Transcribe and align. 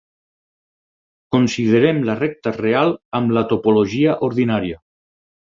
Considerem 1.35 2.01
la 2.09 2.15
recta 2.21 2.53
real 2.57 2.97
amb 3.21 3.37
la 3.39 3.47
topologia 3.53 4.19
ordinària. 4.31 4.83